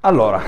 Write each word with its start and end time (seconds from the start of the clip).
Allora, 0.00 0.40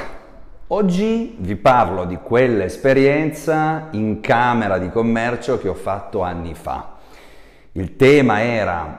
oggi 0.68 1.36
vi 1.40 1.56
parlo 1.56 2.06
di 2.06 2.16
quell'esperienza 2.16 3.88
in 3.90 4.20
camera 4.20 4.78
di 4.78 4.88
commercio 4.88 5.58
che 5.58 5.68
ho 5.68 5.74
fatto 5.74 6.22
anni 6.22 6.54
fa. 6.54 6.92
Il 7.72 7.96
tema 7.96 8.42
era 8.42 8.98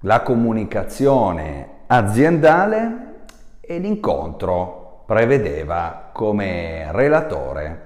la 0.00 0.22
comunicazione 0.22 1.68
aziendale 1.86 3.18
e 3.60 3.78
l'incontro 3.78 5.04
prevedeva 5.06 6.09
come 6.20 6.88
relatore 6.90 7.80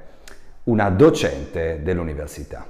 una 0.65 0.91
docente 0.91 1.79
dell'università. 1.85 2.67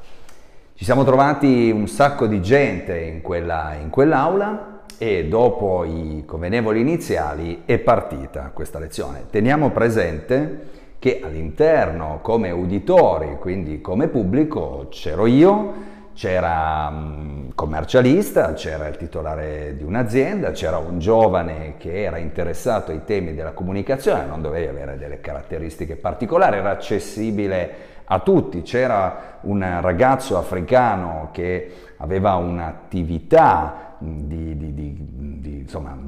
Ci 0.75 0.85
siamo 0.85 1.05
trovati 1.05 1.71
un 1.75 1.89
sacco 1.89 2.27
di 2.27 2.43
gente 2.43 2.99
in, 2.99 3.23
quella, 3.23 3.73
in 3.81 3.89
quell'aula 3.89 4.83
e 4.99 5.25
dopo 5.27 5.85
i 5.85 6.25
convenevoli 6.27 6.81
iniziali 6.81 7.63
è 7.65 7.79
partita 7.79 8.51
questa 8.53 8.79
lezione. 8.79 9.25
Teniamo 9.31 9.71
presente 9.71 10.69
che 10.99 11.21
all'interno 11.25 12.19
come 12.21 12.51
uditori, 12.51 13.39
quindi 13.41 13.81
come 13.81 14.09
pubblico, 14.09 14.89
c'ero 14.91 15.25
io, 15.25 15.73
c'era 16.15 16.89
un 16.91 17.51
commercialista, 17.55 18.53
c'era 18.53 18.87
il 18.87 18.97
titolare 18.97 19.77
di 19.77 19.83
un'azienda, 19.83 20.53
c'era 20.53 20.79
un 20.79 20.99
giovane 20.99 21.75
che 21.77 22.05
era 22.05 22.19
interessato 22.19 22.93
ai 22.93 23.05
temi 23.05 23.35
della 23.35 23.53
comunicazione, 23.53 24.25
non 24.25 24.41
doveva 24.41 24.71
avere 24.71 24.97
delle 24.97 25.21
caratteristiche 25.21 25.97
particolari, 25.97 26.57
era 26.57 26.71
accessibile 26.71 27.93
a 28.05 28.21
tutti, 28.21 28.63
c'era 28.63 29.39
un 29.43 29.79
ragazzo 29.81 30.39
africano 30.39 31.31
che 31.33 31.73
aveva 31.97 32.35
un'attività 32.35 33.97
di, 33.99 34.57
di, 34.57 34.75
di, 34.75 34.97
di 35.41 35.59
insomma, 35.61 35.99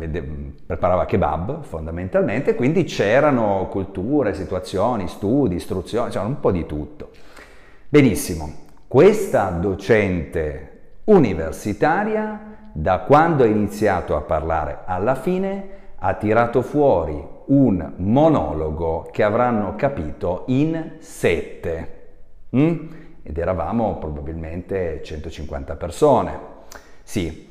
preparava 0.67 1.05
kebab 1.05 1.63
fondamentalmente, 1.63 2.55
quindi 2.55 2.85
c'erano 2.85 3.67
culture, 3.71 4.35
situazioni, 4.35 5.09
studi, 5.09 5.57
istruzioni, 5.57 6.11
c'era 6.11 6.27
un 6.27 6.39
po' 6.39 6.53
di 6.53 6.65
tutto. 6.67 7.11
Benissimo, 7.89 8.66
questa 8.89 9.49
docente 9.49 11.01
universitaria 11.05 12.71
da 12.73 13.01
quando 13.01 13.43
ha 13.43 13.47
iniziato 13.47 14.15
a 14.17 14.21
parlare 14.21 14.81
alla 14.85 15.15
fine 15.15 15.69
ha 15.99 16.15
tirato 16.15 16.63
fuori 16.63 17.21
un 17.47 17.93
monologo 17.97 19.09
che 19.11 19.23
avranno 19.23 19.75
capito 19.77 20.45
in 20.49 20.93
sette. 20.99 21.95
Mm? 22.55 22.89
Ed 23.23 23.39
eravamo 23.39 23.97
probabilmente 23.99 25.01
150 25.03 25.75
persone. 25.77 26.39
Sì, 27.03 27.49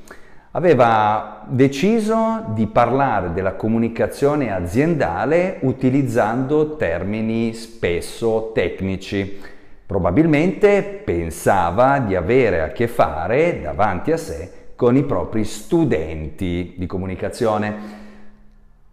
aveva 0.51 1.43
deciso 1.47 2.45
di 2.53 2.67
parlare 2.67 3.33
della 3.33 3.55
comunicazione 3.55 4.53
aziendale 4.53 5.57
utilizzando 5.61 6.77
termini 6.77 7.53
spesso 7.53 8.51
tecnici. 8.53 9.53
Probabilmente 9.85 10.81
pensava 10.81 11.99
di 11.99 12.15
avere 12.15 12.61
a 12.61 12.69
che 12.69 12.87
fare 12.87 13.61
davanti 13.61 14.11
a 14.11 14.17
sé 14.17 14.63
con 14.75 14.97
i 14.97 15.03
propri 15.03 15.43
studenti 15.43 16.73
di 16.75 16.87
comunicazione. 16.87 18.03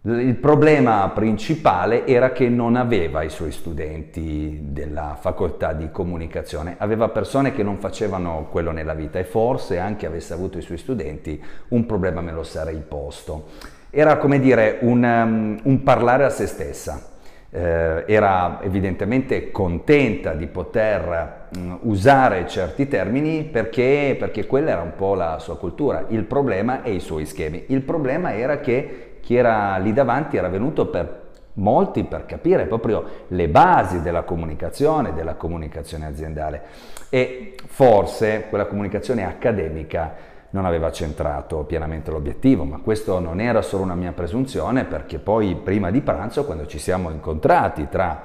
Il 0.05 0.35
problema 0.35 1.09
principale 1.15 2.05
era 2.05 2.31
che 2.31 2.47
non 2.49 2.75
aveva 2.75 3.23
i 3.23 3.29
suoi 3.29 3.51
studenti 3.51 4.59
della 4.69 5.17
facoltà 5.19 5.73
di 5.73 5.89
comunicazione, 5.91 6.75
aveva 6.77 7.07
persone 7.07 7.53
che 7.53 7.63
non 7.63 7.77
facevano 7.77 8.47
quello 8.51 8.71
nella 8.71 8.93
vita 8.93 9.17
e 9.17 9.23
forse 9.23 9.79
anche 9.79 10.05
avesse 10.05 10.33
avuto 10.33 10.57
i 10.57 10.61
suoi 10.61 10.77
studenti 10.77 11.41
un 11.69 11.85
problema 11.85 12.21
me 12.21 12.33
lo 12.33 12.43
sarei 12.43 12.83
posto. 12.85 13.47
Era 13.89 14.17
come 14.17 14.39
dire 14.39 14.77
un, 14.81 15.03
um, 15.03 15.59
un 15.63 15.83
parlare 15.83 16.25
a 16.25 16.29
se 16.29 16.47
stessa, 16.47 17.12
eh, 17.55 18.03
era 18.07 18.59
evidentemente 18.63 19.51
contenta 19.51 20.33
di 20.33 20.47
poter 20.47 21.47
um, 21.55 21.77
usare 21.83 22.47
certi 22.47 22.87
termini 22.87 23.43
perché, 23.43 24.15
perché 24.17 24.47
quella 24.47 24.71
era 24.71 24.81
un 24.81 24.95
po' 24.95 25.13
la 25.13 25.37
sua 25.37 25.57
cultura, 25.57 26.05
il 26.07 26.23
problema 26.23 26.81
e 26.81 26.93
i 26.93 26.99
suoi 26.99 27.27
schemi. 27.27 27.65
Il 27.67 27.81
problema 27.81 28.33
era 28.33 28.59
che 28.59 29.17
chi 29.21 29.35
era 29.35 29.77
lì 29.77 29.93
davanti 29.93 30.35
era 30.35 30.49
venuto 30.49 30.87
per 30.87 31.21
molti 31.55 32.03
per 32.03 32.25
capire 32.25 32.65
proprio 32.65 33.25
le 33.27 33.47
basi 33.47 34.01
della 34.01 34.23
comunicazione, 34.23 35.13
della 35.13 35.35
comunicazione 35.35 36.07
aziendale 36.07 36.61
e 37.09 37.55
forse 37.67 38.45
quella 38.49 38.65
comunicazione 38.65 39.23
accademica 39.23 40.31
non 40.53 40.65
aveva 40.65 40.91
centrato 40.91 41.63
pienamente 41.63 42.11
l'obiettivo, 42.11 42.63
ma 42.63 42.77
questo 42.77 43.19
non 43.19 43.39
era 43.39 43.61
solo 43.61 43.83
una 43.83 43.95
mia 43.95 44.11
presunzione 44.11 44.85
perché 44.85 45.17
poi 45.17 45.55
prima 45.55 45.89
di 45.89 46.01
pranzo 46.01 46.45
quando 46.45 46.67
ci 46.67 46.77
siamo 46.77 47.09
incontrati 47.09 47.87
tra 47.89 48.21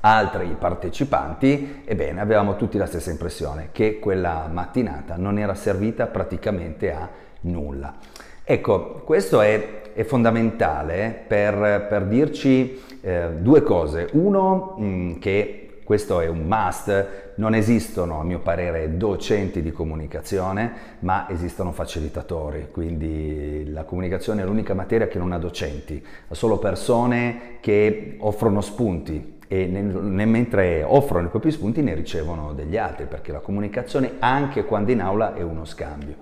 altri 0.00 0.54
partecipanti, 0.58 1.82
ebbene 1.84 2.20
avevamo 2.20 2.56
tutti 2.56 2.76
la 2.76 2.86
stessa 2.86 3.10
impressione 3.10 3.68
che 3.72 3.98
quella 3.98 4.48
mattinata 4.52 5.16
non 5.16 5.38
era 5.38 5.54
servita 5.54 6.06
praticamente 6.06 6.92
a 6.92 7.08
nulla. 7.42 7.94
Ecco, 8.44 9.00
questo 9.04 9.40
è, 9.40 9.92
è 9.94 10.02
fondamentale 10.02 11.24
per, 11.26 11.86
per 11.88 12.04
dirci 12.06 12.82
eh, 13.00 13.28
due 13.38 13.62
cose. 13.62 14.08
Uno, 14.12 14.74
mh, 14.76 14.84
mm, 14.84 15.18
che 15.18 15.61
questo 15.84 16.20
è 16.20 16.28
un 16.28 16.44
must, 16.46 17.34
non 17.36 17.54
esistono 17.54 18.20
a 18.20 18.24
mio 18.24 18.38
parere 18.38 18.96
docenti 18.96 19.62
di 19.62 19.72
comunicazione, 19.72 20.72
ma 21.00 21.28
esistono 21.28 21.72
facilitatori, 21.72 22.68
quindi 22.70 23.70
la 23.70 23.84
comunicazione 23.84 24.42
è 24.42 24.44
l'unica 24.44 24.74
materia 24.74 25.08
che 25.08 25.18
non 25.18 25.32
ha 25.32 25.38
docenti, 25.38 26.04
ha 26.28 26.34
solo 26.34 26.58
persone 26.58 27.58
che 27.60 28.16
offrono 28.20 28.60
spunti 28.60 29.40
e 29.48 29.66
nel, 29.66 29.84
nel, 29.84 30.28
mentre 30.28 30.82
offrono 30.82 31.26
i 31.26 31.30
propri 31.30 31.50
spunti 31.50 31.82
ne 31.82 31.94
ricevono 31.94 32.54
degli 32.54 32.78
altri, 32.78 33.04
perché 33.04 33.32
la 33.32 33.40
comunicazione 33.40 34.12
anche 34.18 34.64
quando 34.64 34.92
in 34.92 35.02
aula 35.02 35.34
è 35.34 35.42
uno 35.42 35.64
scambio. 35.66 36.14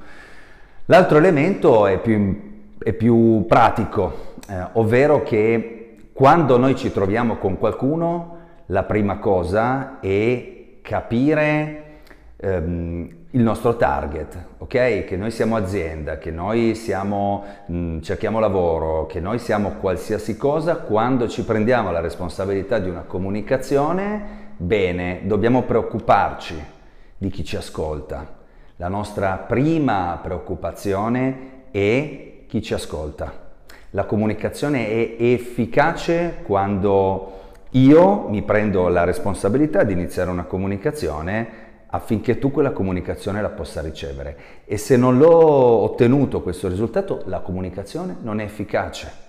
L'altro 0.86 1.18
elemento 1.18 1.86
è 1.86 2.00
più, 2.00 2.72
è 2.78 2.92
più 2.92 3.44
pratico, 3.46 4.34
eh, 4.48 4.66
ovvero 4.72 5.22
che 5.22 5.96
quando 6.12 6.58
noi 6.58 6.74
ci 6.74 6.90
troviamo 6.90 7.36
con 7.36 7.56
qualcuno, 7.56 8.39
la 8.70 8.84
prima 8.84 9.18
cosa 9.18 9.98
è 10.00 10.78
capire 10.80 11.84
ehm, 12.36 13.08
il 13.30 13.42
nostro 13.42 13.76
target, 13.76 14.44
ok? 14.58 15.04
Che 15.04 15.16
noi 15.16 15.30
siamo 15.30 15.56
azienda, 15.56 16.18
che 16.18 16.30
noi 16.30 16.74
siamo, 16.74 17.44
mh, 17.66 17.76
mm, 17.76 18.00
cerchiamo 18.00 18.38
lavoro, 18.38 19.06
che 19.06 19.20
noi 19.20 19.38
siamo 19.38 19.74
qualsiasi 19.80 20.36
cosa, 20.36 20.76
quando 20.76 21.28
ci 21.28 21.44
prendiamo 21.44 21.90
la 21.90 22.00
responsabilità 22.00 22.78
di 22.78 22.88
una 22.88 23.02
comunicazione, 23.02 24.54
bene, 24.56 25.20
dobbiamo 25.24 25.62
preoccuparci 25.62 26.54
di 27.16 27.28
chi 27.28 27.44
ci 27.44 27.56
ascolta, 27.56 28.38
la 28.76 28.88
nostra 28.88 29.36
prima 29.36 30.18
preoccupazione 30.22 31.64
è 31.70 32.44
chi 32.46 32.62
ci 32.62 32.72
ascolta. 32.72 33.48
La 33.90 34.04
comunicazione 34.04 34.88
è 34.88 35.16
efficace 35.18 36.38
quando 36.44 37.38
io 37.70 38.28
mi 38.28 38.42
prendo 38.42 38.88
la 38.88 39.04
responsabilità 39.04 39.84
di 39.84 39.92
iniziare 39.92 40.30
una 40.30 40.44
comunicazione 40.44 41.68
affinché 41.86 42.38
tu 42.38 42.50
quella 42.50 42.70
comunicazione 42.72 43.40
la 43.40 43.50
possa 43.50 43.80
ricevere. 43.80 44.36
E 44.64 44.76
se 44.76 44.96
non 44.96 45.18
l'ho 45.18 45.28
ottenuto 45.28 46.42
questo 46.42 46.68
risultato, 46.68 47.22
la 47.26 47.40
comunicazione 47.40 48.16
non 48.22 48.40
è 48.40 48.44
efficace. 48.44 49.28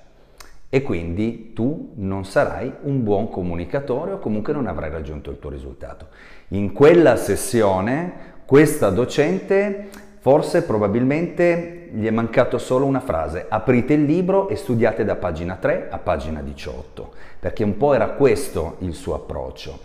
E 0.70 0.82
quindi 0.82 1.52
tu 1.54 1.94
non 1.96 2.24
sarai 2.24 2.72
un 2.84 3.04
buon 3.04 3.30
comunicatore 3.30 4.14
o 4.14 4.20
comunque 4.20 4.54
non 4.54 4.68
avrai 4.68 4.90
raggiunto 4.90 5.30
il 5.30 5.38
tuo 5.38 5.50
risultato. 5.50 6.08
In 6.50 6.72
quella 6.72 7.18
sessione 7.18 8.30
questa 8.46 8.90
docente 8.90 9.90
forse 10.20 10.64
probabilmente 10.64 11.81
gli 11.94 12.08
è 12.08 12.12
mancato 12.12 12.58
solo 12.58 12.86
una 12.86 13.02
frase, 13.02 13.46
aprite 13.50 13.94
il 13.94 14.06
libro 14.06 14.48
e 14.48 14.56
studiate 14.56 15.04
da 15.04 15.16
pagina 15.16 15.56
3 15.56 15.90
a 15.92 15.98
pagina 15.98 16.42
18, 16.42 17.12
perché 17.40 17.64
un 17.64 17.76
po' 17.76 17.94
era 17.94 18.10
questo 18.10 18.78
il 18.80 18.94
suo 18.94 19.16
approccio. 19.16 19.80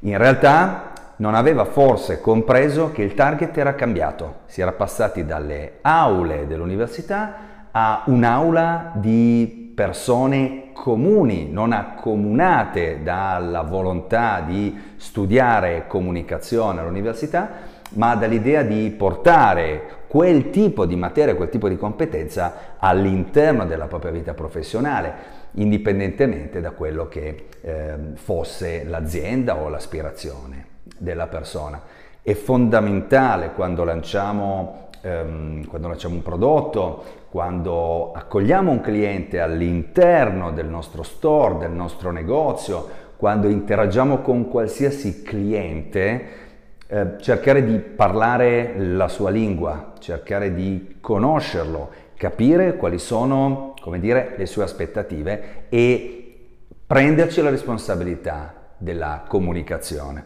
In 0.00 0.16
realtà 0.16 0.92
non 1.16 1.34
aveva 1.34 1.64
forse 1.64 2.20
compreso 2.20 2.92
che 2.92 3.02
il 3.02 3.14
target 3.14 3.56
era 3.56 3.74
cambiato, 3.74 4.40
si 4.46 4.60
era 4.60 4.72
passati 4.72 5.24
dalle 5.24 5.78
aule 5.80 6.46
dell'università 6.46 7.46
a 7.72 8.02
un'aula 8.06 8.92
di 8.94 9.72
persone 9.74 10.70
comuni, 10.72 11.50
non 11.50 11.72
accomunate 11.72 13.02
dalla 13.02 13.62
volontà 13.62 14.42
di 14.46 14.94
studiare 14.96 15.86
comunicazione 15.88 16.80
all'università, 16.80 17.50
ma 17.90 18.14
dall'idea 18.14 18.62
di 18.62 18.94
portare 18.96 19.97
quel 20.08 20.50
tipo 20.50 20.86
di 20.86 20.96
materia, 20.96 21.36
quel 21.36 21.50
tipo 21.50 21.68
di 21.68 21.76
competenza 21.76 22.76
all'interno 22.78 23.66
della 23.66 23.86
propria 23.86 24.10
vita 24.10 24.34
professionale, 24.34 25.36
indipendentemente 25.52 26.60
da 26.60 26.70
quello 26.70 27.08
che 27.08 27.46
eh, 27.60 27.94
fosse 28.14 28.84
l'azienda 28.84 29.56
o 29.56 29.68
l'aspirazione 29.68 30.66
della 30.96 31.26
persona. 31.26 31.80
È 32.22 32.32
fondamentale 32.34 33.52
quando 33.52 33.84
lanciamo, 33.84 34.88
ehm, 35.02 35.66
quando 35.66 35.88
lanciamo 35.88 36.14
un 36.14 36.22
prodotto, 36.22 37.04
quando 37.30 38.12
accogliamo 38.12 38.70
un 38.70 38.80
cliente 38.80 39.40
all'interno 39.40 40.50
del 40.52 40.66
nostro 40.66 41.02
store, 41.02 41.58
del 41.58 41.72
nostro 41.72 42.10
negozio, 42.10 43.06
quando 43.18 43.48
interagiamo 43.48 44.18
con 44.18 44.48
qualsiasi 44.48 45.22
cliente, 45.22 46.47
eh, 46.90 47.16
cercare 47.20 47.64
di 47.64 47.78
parlare 47.78 48.72
la 48.78 49.08
sua 49.08 49.28
lingua, 49.28 49.92
cercare 49.98 50.54
di 50.54 50.96
conoscerlo, 51.00 51.90
capire 52.16 52.76
quali 52.76 52.98
sono, 52.98 53.74
come 53.80 54.00
dire, 54.00 54.34
le 54.38 54.46
sue 54.46 54.62
aspettative 54.62 55.66
e 55.68 56.46
prenderci 56.86 57.42
la 57.42 57.50
responsabilità 57.50 58.54
della 58.78 59.24
comunicazione. 59.28 60.24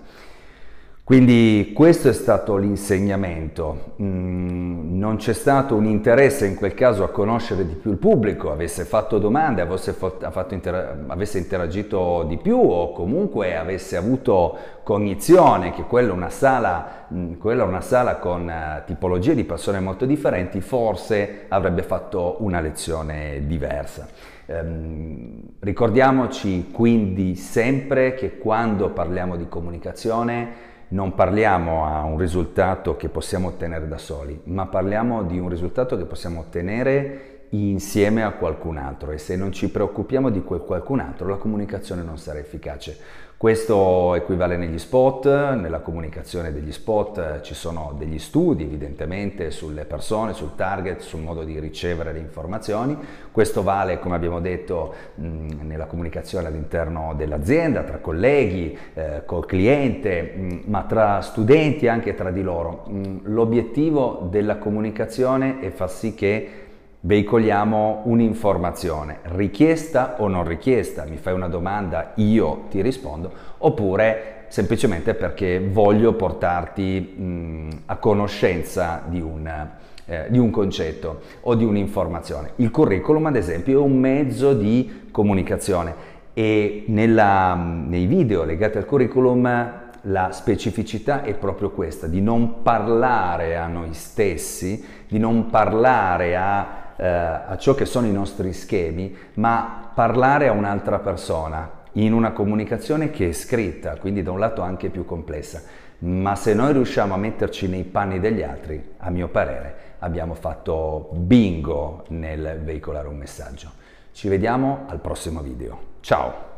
Quindi 1.04 1.72
questo 1.74 2.08
è 2.08 2.12
stato 2.12 2.56
l'insegnamento, 2.56 3.94
mm, 4.00 4.96
non 4.96 5.16
c'è 5.16 5.32
stato 5.32 5.74
un 5.74 5.84
interesse 5.84 6.46
in 6.46 6.54
quel 6.54 6.74
caso 6.74 7.02
a 7.02 7.10
conoscere 7.10 7.66
di 7.66 7.74
più 7.74 7.90
il 7.90 7.96
pubblico, 7.96 8.52
avesse 8.52 8.84
fatto 8.84 9.18
domande, 9.18 9.62
avesse, 9.62 9.94
fatto 9.94 10.54
inter 10.54 11.04
avesse 11.08 11.38
interagito 11.38 12.24
di 12.28 12.36
più 12.36 12.56
o 12.56 12.92
comunque 12.92 13.56
avesse 13.56 13.96
avuto 13.96 14.56
cognizione 14.84 15.72
che 15.72 15.82
quella 15.82 16.10
è 16.10 16.12
una 16.12 16.30
sala, 16.30 17.06
mm, 17.12 17.34
quella 17.34 17.64
è 17.64 17.66
una 17.66 17.80
sala 17.80 18.18
con 18.18 18.46
uh, 18.46 18.84
tipologie 18.86 19.34
di 19.34 19.42
persone 19.42 19.80
molto 19.80 20.06
differenti, 20.06 20.60
forse 20.60 21.46
avrebbe 21.48 21.82
fatto 21.82 22.36
una 22.38 22.60
lezione 22.60 23.42
diversa. 23.44 24.06
Um, 24.46 25.40
ricordiamoci 25.58 26.70
quindi 26.70 27.34
sempre 27.34 28.14
che 28.14 28.38
quando 28.38 28.90
parliamo 28.90 29.36
di 29.36 29.48
comunicazione 29.48 30.70
non 30.92 31.14
parliamo 31.14 31.86
a 31.86 32.04
un 32.04 32.18
risultato 32.18 32.96
che 32.96 33.08
possiamo 33.08 33.48
ottenere 33.48 33.88
da 33.88 33.98
soli, 33.98 34.40
ma 34.44 34.66
parliamo 34.66 35.22
di 35.22 35.38
un 35.38 35.48
risultato 35.48 35.96
che 35.96 36.04
possiamo 36.04 36.40
ottenere 36.40 37.31
insieme 37.54 38.22
a 38.22 38.32
qualcun 38.32 38.78
altro 38.78 39.10
e 39.10 39.18
se 39.18 39.36
non 39.36 39.52
ci 39.52 39.70
preoccupiamo 39.70 40.30
di 40.30 40.42
quel 40.42 40.60
qualcun 40.60 41.00
altro 41.00 41.28
la 41.28 41.36
comunicazione 41.36 42.02
non 42.02 42.18
sarà 42.18 42.38
efficace. 42.38 42.98
Questo 43.42 44.14
equivale 44.14 44.56
negli 44.56 44.78
spot, 44.78 45.26
nella 45.26 45.80
comunicazione 45.80 46.52
degli 46.52 46.70
spot 46.70 47.18
eh, 47.18 47.42
ci 47.42 47.54
sono 47.54 47.92
degli 47.98 48.20
studi 48.20 48.62
evidentemente 48.62 49.50
sulle 49.50 49.84
persone, 49.84 50.32
sul 50.32 50.54
target, 50.54 51.00
sul 51.00 51.22
modo 51.22 51.42
di 51.42 51.58
ricevere 51.58 52.12
le 52.12 52.20
informazioni. 52.20 52.96
Questo 53.32 53.64
vale, 53.64 53.98
come 53.98 54.14
abbiamo 54.14 54.40
detto, 54.40 54.94
nella 55.16 55.86
comunicazione 55.86 56.46
all'interno 56.46 57.14
dell'azienda, 57.16 57.82
tra 57.82 57.98
colleghi, 57.98 58.78
eh, 58.94 59.24
col 59.26 59.44
cliente, 59.44 60.62
ma 60.66 60.84
tra 60.84 61.20
studenti 61.20 61.88
anche 61.88 62.14
tra 62.14 62.30
di 62.30 62.42
loro. 62.42 62.84
L'obiettivo 63.24 64.28
della 64.30 64.58
comunicazione 64.58 65.58
è 65.58 65.70
far 65.70 65.90
sì 65.90 66.14
che 66.14 66.61
veicoliamo 67.04 68.02
un'informazione, 68.04 69.18
richiesta 69.22 70.16
o 70.18 70.28
non 70.28 70.46
richiesta, 70.46 71.04
mi 71.04 71.16
fai 71.16 71.34
una 71.34 71.48
domanda, 71.48 72.12
io 72.16 72.66
ti 72.70 72.80
rispondo, 72.80 73.32
oppure 73.58 74.44
semplicemente 74.48 75.14
perché 75.14 75.60
voglio 75.60 76.14
portarti 76.14 77.00
mh, 77.00 77.68
a 77.86 77.96
conoscenza 77.96 79.02
di 79.06 79.20
un, 79.20 79.68
eh, 80.04 80.26
di 80.28 80.38
un 80.38 80.50
concetto 80.50 81.22
o 81.40 81.54
di 81.56 81.64
un'informazione. 81.64 82.52
Il 82.56 82.70
curriculum, 82.70 83.26
ad 83.26 83.36
esempio, 83.36 83.80
è 83.80 83.82
un 83.82 83.98
mezzo 83.98 84.52
di 84.52 85.08
comunicazione 85.10 86.10
e 86.34 86.84
nella, 86.86 87.54
nei 87.54 88.06
video 88.06 88.44
legati 88.44 88.78
al 88.78 88.86
curriculum 88.86 89.80
la 90.06 90.30
specificità 90.32 91.22
è 91.22 91.34
proprio 91.34 91.70
questa, 91.70 92.06
di 92.06 92.20
non 92.20 92.62
parlare 92.62 93.56
a 93.56 93.66
noi 93.66 93.92
stessi, 93.92 94.84
di 95.08 95.18
non 95.18 95.48
parlare 95.50 96.36
a 96.36 96.81
eh, 96.96 97.06
a 97.06 97.56
ciò 97.58 97.74
che 97.74 97.84
sono 97.84 98.06
i 98.06 98.12
nostri 98.12 98.52
schemi, 98.52 99.16
ma 99.34 99.90
parlare 99.94 100.48
a 100.48 100.52
un'altra 100.52 100.98
persona 100.98 101.80
in 101.92 102.12
una 102.12 102.32
comunicazione 102.32 103.10
che 103.10 103.28
è 103.28 103.32
scritta, 103.32 103.96
quindi 103.96 104.22
da 104.22 104.30
un 104.30 104.38
lato 104.38 104.62
anche 104.62 104.88
più 104.88 105.04
complessa. 105.04 105.62
Ma 105.98 106.34
se 106.34 106.54
noi 106.54 106.72
riusciamo 106.72 107.14
a 107.14 107.18
metterci 107.18 107.68
nei 107.68 107.84
panni 107.84 108.18
degli 108.18 108.42
altri, 108.42 108.94
a 108.98 109.10
mio 109.10 109.28
parere, 109.28 109.74
abbiamo 110.00 110.34
fatto 110.34 111.10
bingo 111.12 112.04
nel 112.08 112.60
veicolare 112.62 113.08
un 113.08 113.16
messaggio. 113.16 113.70
Ci 114.12 114.28
vediamo 114.28 114.84
al 114.88 114.98
prossimo 114.98 115.40
video. 115.42 115.78
Ciao! 116.00 116.51